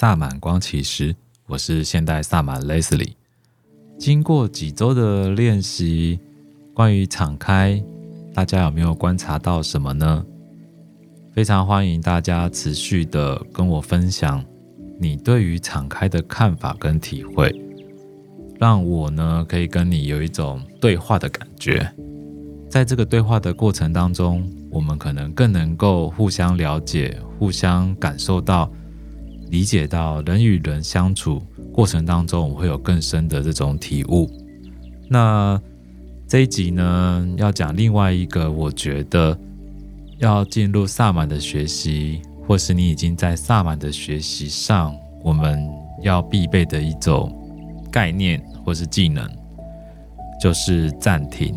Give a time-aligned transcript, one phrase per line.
[0.00, 1.12] 萨满光启师，
[1.48, 3.14] 我是现代萨满 Leslie。
[3.98, 6.20] 经过几周的练习，
[6.72, 7.82] 关于敞开，
[8.32, 10.24] 大家有没有观察到什么呢？
[11.32, 14.44] 非常欢迎大家持续的跟我分享
[15.00, 17.52] 你对于敞开的看法跟体会，
[18.60, 21.92] 让我呢可以跟你有一种对话的感觉。
[22.70, 28.70] 在这个对话的过程当中，我们可能更能够互相了解、互相感受到、
[29.50, 34.30] 理解到人与人相处过程当中，我们会有更深的这种体悟。
[35.08, 35.60] 那
[36.26, 39.38] 这一集呢，要讲另外一个，我觉得
[40.18, 45.66] 要进入萨满的学习，或是你已经在萨满的学习上，我们
[46.02, 47.34] 要必备的一种
[47.90, 49.26] 概念或是技能，
[50.40, 51.54] 就是暂停。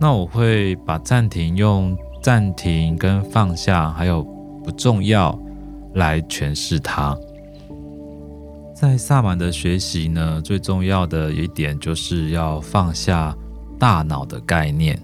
[0.00, 4.22] 那我会把暂停用暂停跟放下，还有
[4.64, 5.38] 不重要
[5.94, 7.16] 来诠释它。
[8.74, 13.36] 在萨满的学习呢，最重要的一点就是要放下
[13.78, 15.00] 大脑的概念。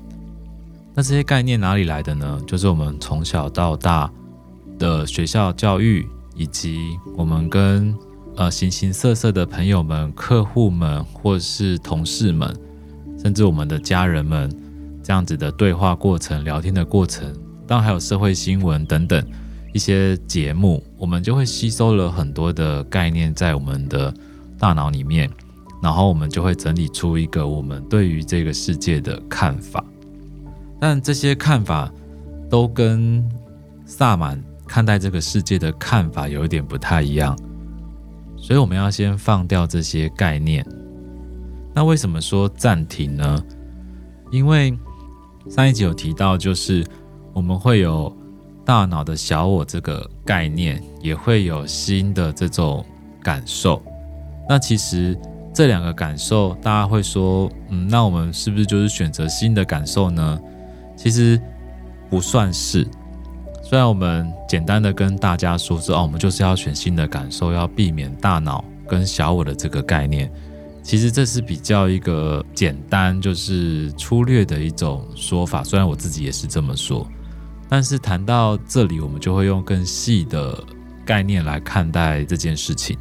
[0.94, 2.40] 那这些概念哪里来的呢？
[2.46, 4.10] 就是我们从小到大
[4.78, 7.94] 的学校教育，以及我们跟
[8.36, 12.54] 呃形形色色的朋友们、客户们，或是同事们，
[13.22, 14.50] 甚至我们的家人们。
[15.02, 17.32] 这样子的对话过程、聊天的过程，
[17.64, 19.24] 当然还有社会新闻等等
[19.76, 24.12] 一些节目，我们就会吸收了很多的概念在我们的
[24.58, 25.30] 大脑里面，
[25.82, 29.84] 然后我们就会整理出一个我们对于这个世界的看法。
[30.80, 31.92] 但这些看法
[32.48, 33.22] 都跟
[33.84, 37.38] 萨满看待这个世界的看法有一点不太一样，
[38.38, 40.66] 所以我们要先放掉这些概念。
[41.74, 43.44] 那为什么说暂停呢？
[44.30, 44.74] 因为
[45.50, 46.82] 上一集有提到，就是
[47.34, 48.10] 我们会有
[48.66, 52.84] 大脑的小我这个概念，也会有新的这种
[53.22, 53.80] 感受。
[54.48, 55.16] 那其实
[55.54, 60.38] 这两个感受，大家会说，嗯，那我们是不是就是选择新的感受呢？
[60.96, 61.40] 其实
[62.10, 62.86] 不算是。
[63.62, 70.30] 虽然我们简单的跟大家说说，哦，我们就是要选新的感受，要避免大脑跟小我的这个概念。
[70.82, 75.64] 其实这是比较一个简单，就是粗略的一种说法。
[75.64, 77.04] 虽然我自己也是这么说，
[77.68, 80.62] 但是谈到这里，我们就会用更细的
[81.04, 82.96] 概念来看待这件事情。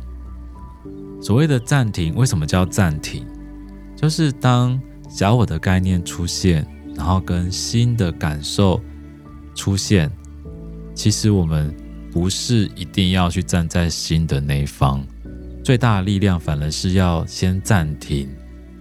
[1.21, 3.25] 所谓的暂停，为什么叫暂停？
[3.95, 8.81] 就是当小我的概念出现，然后跟新的感受
[9.55, 10.11] 出现，
[10.93, 11.75] 其实我们
[12.11, 15.05] 不是一定要去站在新的那一方。
[15.63, 18.29] 最大的力量反而是要先暂停，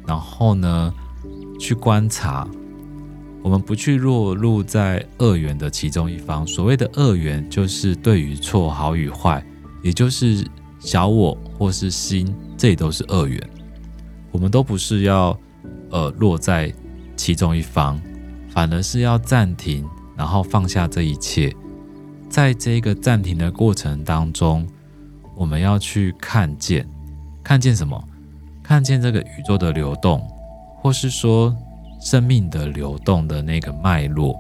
[0.07, 0.93] 然后呢，
[1.59, 2.49] 去观察。
[3.45, 6.47] 我们不去落入在二元的其中一方。
[6.47, 9.45] 所谓的二元，就是对与错、好与坏，
[9.83, 10.43] 也就是
[10.81, 13.51] 小我或是心，这都是二元。
[14.33, 15.39] 我们都不是要
[15.91, 16.73] 呃落在
[17.17, 18.01] 其中一方，
[18.49, 21.55] 反而是要暂停，然后放下这一切。
[22.31, 24.67] 在这个暂停的过程当中。
[25.37, 26.89] 我们要去看见，
[27.43, 28.01] 看见什么？
[28.63, 30.25] 看见这个宇宙的流动，
[30.81, 31.53] 或是说
[32.05, 34.37] 生命的流动的那个脉络，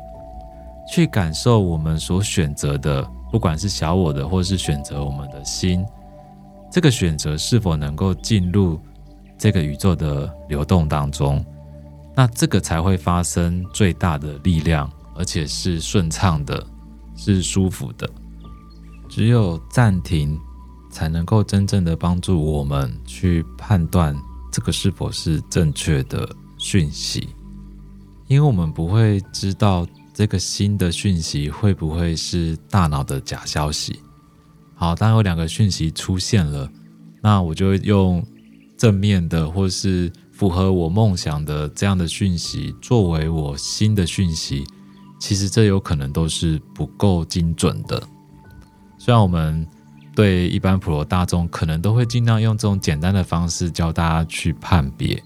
[0.89, 3.03] 去感受我们所选择的，
[3.33, 5.85] 不管是小我的，或是选择我们的心，
[6.71, 8.79] 这个选择是否能够进入
[9.39, 11.45] 这个宇宙的流动当中？
[12.15, 16.65] 那这个才会发生最大的力量，而且是顺畅的，
[17.17, 18.09] 是舒服的。
[19.09, 20.39] 只有暂停。
[20.91, 24.17] 才能够真正的帮助我们去判断
[24.53, 26.25] 这个是否是正确的
[26.57, 27.31] 讯息，
[28.27, 34.01] 因为我们不会知道这个新的讯息会不会是大脑的假消息。
[34.75, 36.69] 好，当有两个讯息出现了，
[37.23, 38.25] 那我就用
[38.77, 44.65] 正面的或是符合我梦想的这样的讯息作为我新的讯息。
[45.21, 48.03] 其实这有可能都是不够精准的，
[48.99, 49.67] 虽然我们。
[50.17, 55.21] 对一般普罗大众，可能都会尽量用这种简单的方式教大家去判别。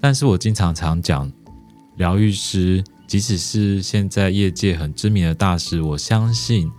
[0.00, 1.30] 但是我经常常讲，
[1.96, 6.70] 疗愈师，即使是现在业界很知名的大师，我相信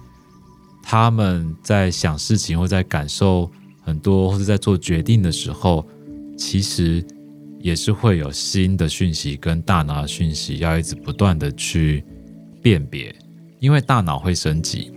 [0.81, 3.49] 他们在想事情或在感受
[3.81, 5.85] 很多，或者在做决定的时候，
[6.37, 7.03] 其实
[7.59, 12.03] 也是会有新的讯息跟大脑的讯息要一直不断的去
[12.61, 13.15] 辨别，
[13.59, 14.91] 因为大脑会升级。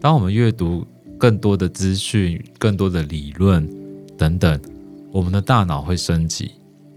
[0.00, 0.86] 当我们阅读。
[1.18, 3.66] 更多的资讯、更多的理论
[4.18, 4.60] 等等，
[5.10, 6.50] 我们的大脑会升级，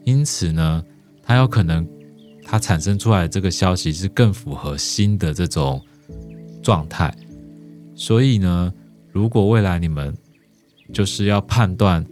[0.04, 0.84] 因此呢，
[1.24, 1.88] 它有可能
[2.50, 5.80] 它产生出来这个消息是更符合新的这种
[6.64, 7.16] 状态。
[7.94, 8.74] 所以呢，
[9.12, 10.18] 如果未来你们
[10.92, 12.04] 就是要判断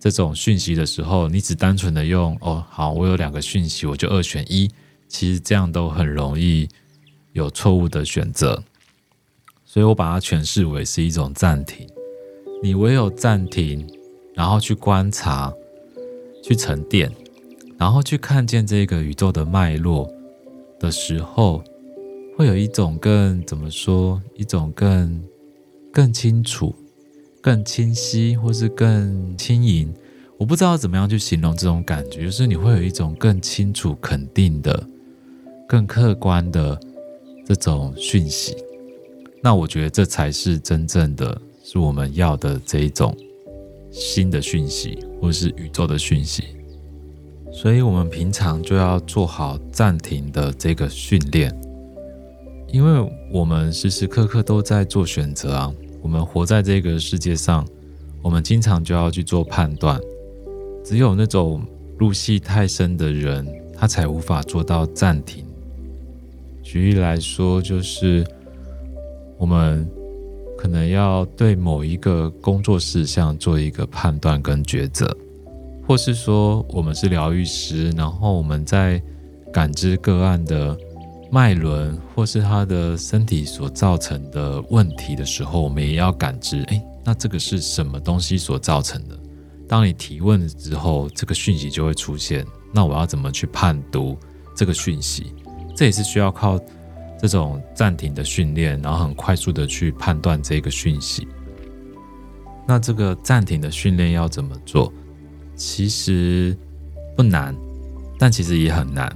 [0.00, 4.68] 这种讯息的时候，你只单纯的用哦，好，我有两个讯息，我就二选一，
[5.06, 6.68] 其实这样都很容易
[7.32, 8.60] 有错误的选择。
[9.64, 11.88] 所以我把它诠释为是一种暂停。
[12.60, 13.88] 你唯有暂停，
[14.34, 15.52] 然后去观察，
[16.42, 17.08] 去沉淀，
[17.80, 20.06] 然后去看见这个宇宙的脉络
[20.78, 21.64] 的时候，
[22.36, 24.20] 会有一种更怎么说？
[24.34, 25.22] 一种更
[25.90, 26.74] 更清楚、
[27.40, 29.90] 更清晰，或是更轻盈。
[30.36, 34.86] 我不知道怎么样去形容这种感觉，就是你会有一种更清楚、肯定的、
[35.66, 36.78] 更客观的
[37.46, 38.54] 这种讯息。
[39.42, 41.40] 那我觉得这才是真正的。
[41.62, 43.16] 是我们要的这一种
[43.92, 46.44] 新的讯息，或是宇宙的讯息，
[47.52, 51.54] 所以我们平常就要做好暂停的这个训练，
[52.68, 55.72] 因为我们时时刻刻都在做选择啊。
[56.02, 57.66] 我们活在这个世界上，
[58.22, 60.00] 我们经常就要去做判断。
[60.84, 61.62] 只有那种
[61.98, 65.44] 入戏太深的人，他才无法做到暂停。
[66.62, 68.26] 举例来说，就是
[69.38, 69.88] 我们。
[70.58, 75.16] 可能要对某一个工作事项做一个判断跟抉择，
[75.90, 79.02] 或是说我们是疗愈师，然后我们在
[79.52, 80.78] 感知个案的
[81.32, 89.18] 脉轮或是他的身体所造成的问题的时候，我们也要感知，诶，那这个是什么东西所造成的？
[89.66, 92.46] 当你提问之后，这个讯息就会出现。
[92.72, 94.16] 那我要怎么去判读
[94.54, 95.34] 这个讯息？
[95.74, 96.56] 这也是需要靠。
[97.18, 101.26] 这种暂停的训练，然后很快速的去判断这个讯息。
[102.64, 104.92] 那这个暂停的训练要怎么做？
[105.60, 106.56] 其实
[107.14, 107.54] 不难，
[108.18, 109.14] 但其实也很难。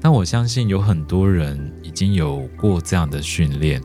[0.00, 3.82] 但我相信有很多人已经有过这样的训练，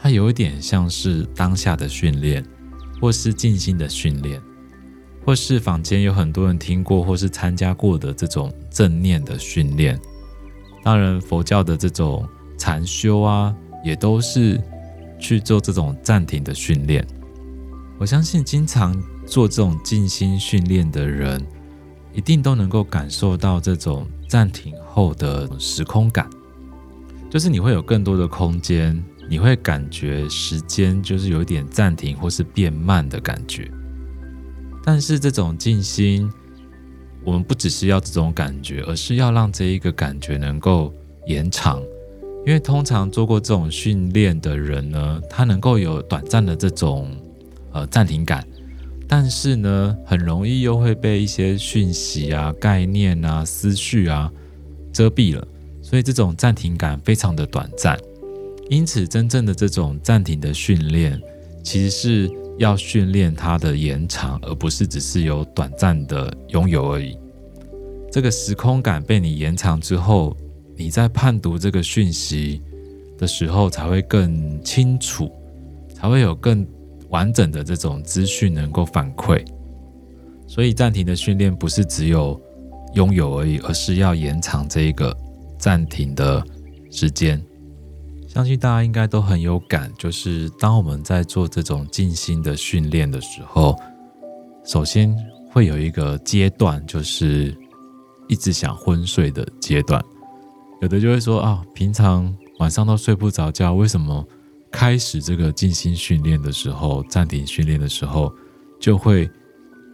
[0.00, 2.42] 它有一点像是当下的训练，
[3.00, 4.40] 或是静心的训练，
[5.26, 10.00] 或是坊间有很多人听过或是参加过的这种正念的训练。
[10.82, 12.26] 当然，佛教的这种。
[12.58, 13.54] 禅修啊，
[13.84, 14.58] 也都是
[15.18, 17.06] 去做这种暂停的训练。
[17.98, 21.44] 我相信，经常做这种静心训练的人，
[22.14, 26.28] 一定都能够感受到这种暂停后的时空感，
[27.28, 33.70] 就是你会有更多的空间，你会感觉时间就是有一点暂停或是变慢的感觉。
[34.84, 36.30] 但是这种静心，
[37.24, 40.94] 我们不只是要这种感觉，而是要让这一个感觉能够
[41.26, 41.82] 延长。
[42.46, 47.10] 因为通常做过这种训练的人呢，他能够有短暂的这种
[47.72, 48.46] 呃暂停感，
[49.08, 54.30] 但是呢，很容易又会被一些讯息啊、概念啊、思绪啊
[54.92, 55.46] 遮蔽了，
[55.82, 57.98] 所以这种暂停感非常的短暂。
[58.68, 61.20] 因此，真正的这种暂停的训练，
[61.62, 67.16] 其实是要训练它的延长，而不是只是有短暂的拥有而已。
[68.10, 70.36] 这个时空感被你延长之后。
[70.78, 72.60] 你在判读这个讯息
[73.16, 75.32] 的时候，才会更清楚，
[75.94, 76.66] 才会有更
[77.10, 79.44] 完整的这种资讯能够反馈。
[80.46, 82.40] 所以暂停的训练不是只有
[82.94, 85.16] 拥有而已，而是要延长这一个
[85.58, 86.44] 暂停的
[86.90, 87.42] 时间。
[88.28, 93.74] 相信大家应该都很有感，就是当我们在做这种静心的训练的时候，
[94.64, 95.16] 首先
[95.50, 97.56] 会有一个阶段，就是
[98.28, 100.04] 一直想昏睡的阶段。
[100.82, 104.22] 有的就会说啊，平常晚上都睡不着觉，为什么
[104.76, 108.30] 开始这个静心训练的时候，暂停训练的时候，
[108.78, 109.26] 就会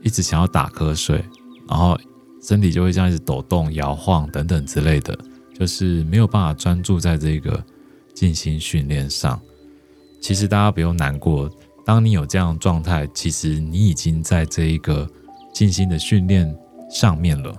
[0.02, 1.24] 一直想要打瞌睡，
[1.68, 1.96] 然后
[2.42, 5.16] 身体就会这样一直抖动、摇晃等等之类的，
[5.56, 7.64] 就是没有办法专注在这个
[8.12, 9.40] 静心训练上。
[10.20, 11.48] 其实大家不用难过，
[11.86, 15.08] 当你有这样的状态，其实你已经在这一个
[15.54, 16.52] 静心的训练
[16.90, 17.54] 上面了，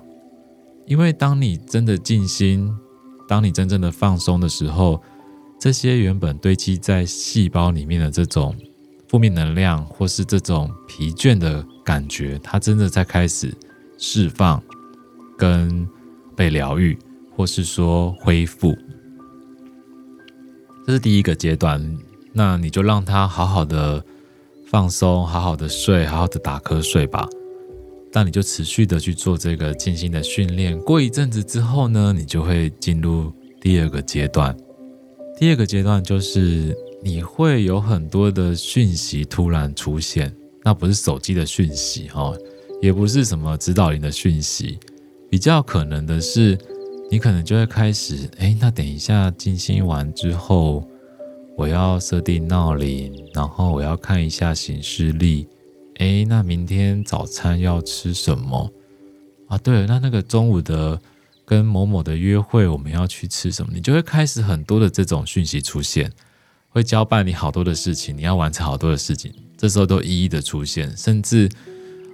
[0.85, 2.69] 因为当你真的静心。
[3.25, 5.01] 当你真正的放松的时候，
[5.63, 8.53] 这些原本堆积在细胞里面的这种
[9.07, 13.55] 负面能量，或是这种疲倦的感觉，它真的在开始
[13.97, 14.61] 释放、
[15.37, 15.87] 跟
[16.35, 16.99] 被疗愈，
[17.33, 18.75] 或是说恢复。
[20.85, 21.97] 这是第一个阶段，
[22.33, 24.03] 那你就让它好好的
[24.65, 27.25] 放松，好好的睡，好好的打瞌睡吧。
[28.11, 34.53] 但你就持续的去做这个静心的训练，过一阵子之后呢，你就会进入第二个阶段。
[35.37, 42.37] 第二个阶段就是你会有很多的讯息突然出现，那不是手机的讯息哦，
[42.81, 44.79] 也不是什么指导灵的讯息，
[45.29, 46.57] 比较可能的是，
[47.09, 50.87] 你可能就会开始，哎，那等一下静心完之后，
[51.57, 55.47] 我要设定闹铃，然后我要看一下行事历。
[55.97, 58.71] 诶，那明天早餐要吃什么？
[59.47, 60.99] 啊，对，那那个中午的
[61.53, 63.71] 跟某某的约会，我们要去吃什么？
[63.71, 66.11] 你就会开始很多的这种讯息出现，
[66.67, 71.47] 会交办你好多的事情，你要完成好多的事情，这时候都一一的出现，甚至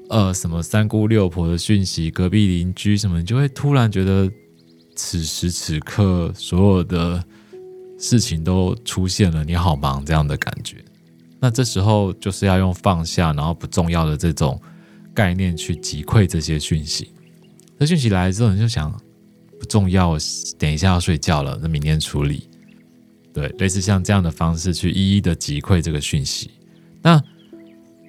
[0.09, 4.29] 呃什么三姑六婆的讯息，隔壁邻居什么，你就会突然觉得
[4.93, 7.23] 此时此刻所有的
[7.97, 10.83] 事情都出现了，你好忙这样的感觉。
[11.39, 14.61] 那这时候就是要用放下，然后不重要的这种
[15.13, 17.13] 概念去击溃这些讯息。
[17.79, 18.91] 这讯息来之后，你就想
[19.59, 20.17] 不重要，
[20.57, 22.47] 等一下要睡觉了，那明天处理。
[23.33, 26.49] 对，类似像这样的方式去一一的击溃这个讯息。
[27.01, 27.21] 那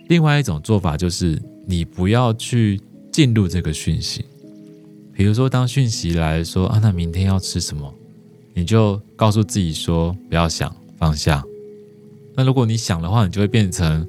[0.08, 2.80] 另外一种做法就是，你不要去
[3.12, 4.24] 进入这个讯息。
[5.12, 7.92] 比如说，当讯息来说啊，那明天要吃什么，
[8.54, 11.44] 你就告诉自己说，不要想，放下。
[12.34, 14.08] 那如果你想的话，你就会变成，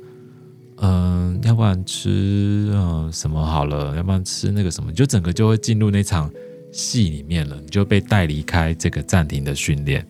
[0.78, 6.32] 嗯、要不然吃嗯、什么好了，要不然吃那个什么，你就整个就会进入那场
[6.72, 10.06] 戏里面了，你就被带离开这个暂停的训练。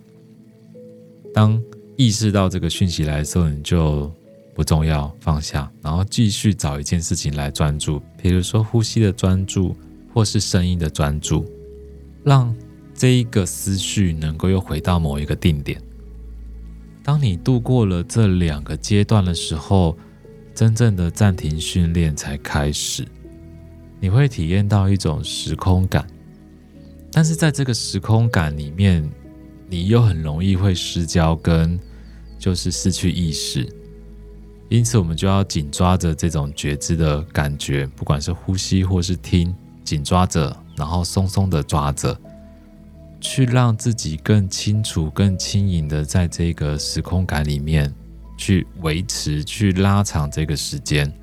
[1.33, 1.61] 当
[1.95, 4.11] 意识到这个讯息来的时候，你就
[4.53, 9.75] 不重要，放下，然后继续找一件事情来专注，比如说呼吸的专注，
[10.13, 11.45] 或是声音的专注，
[12.23, 12.53] 让
[12.93, 15.81] 这一个思绪能够又回到某一个定点。
[17.03, 19.97] 当你度过了这两个阶段的时候，
[20.53, 23.07] 真正的暂停训练才开始。
[23.99, 26.05] 你会体验到一种时空感，
[27.11, 29.07] 但是在这个时空感里面，
[29.69, 31.79] 你又很容易会失焦，跟
[32.39, 33.67] 就是失去意识。
[34.69, 39.53] 因此，我们就要紧抓着这种觉知的感觉，不管是呼吸或是听，
[39.83, 42.17] 紧抓着，然后松松的抓着。
[43.19, 47.93] 去让自己更清楚、更轻盈的在这个时空感里面
[48.35, 51.13] 去维持、去拉长这个时间。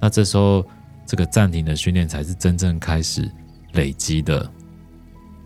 [0.00, 0.64] 那这时候，
[1.04, 3.30] 这个暂停的训练才是真正开始
[3.74, 4.50] 累积的。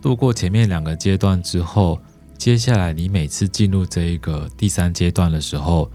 [0.01, 1.99] 度过前面两个阶段之后，
[2.37, 5.91] 接下来你每次进入这一个第三阶段的时候，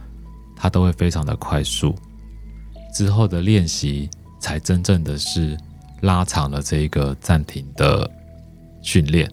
[0.56, 1.94] 它都会非常的快速。
[2.94, 5.56] 之后的练习才真正的是
[6.02, 8.10] 拉长了这一个暂停的
[8.82, 9.30] 训练。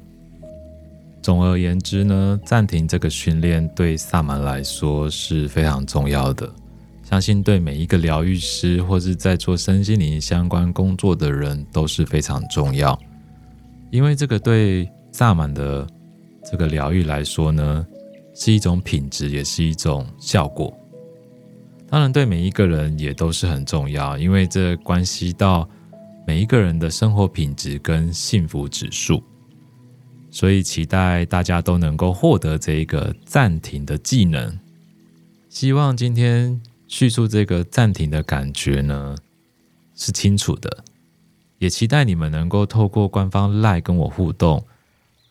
[1.22, 6.50] 总而言之呢，暂停这个训练对萨满来说是非常重要的，
[7.04, 12.98] 相信对每一个疗愈师或是在做身心灵相关工作的人都是非常重要。
[13.92, 15.88] 因为这个对萨满的
[16.50, 17.86] 这个疗愈来说呢，
[18.34, 20.74] 是一种品质，也是一种效果。
[21.90, 25.68] 当然，对每一个人也都是很重要，因为这关系到
[26.28, 29.24] 每一个人的生活品质跟幸福指数。
[30.32, 34.60] 所以期待大家都能够获得这一个暂停的技能。
[35.50, 39.16] 希望今天叙述这个暂停的感觉呢，
[39.96, 40.84] 是清楚的，
[41.60, 44.66] 也期待你们能够透过官方 LINE 跟我互动，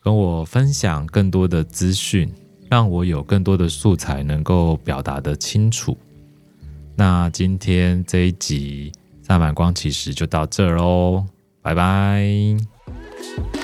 [0.01, 2.31] 跟我分享更多的资讯，
[2.69, 5.97] 让我有更多的素材能够表达的清楚。
[6.95, 11.25] 那今天这一集萨满光其实就到这儿喽，
[11.61, 13.58] 拜拜。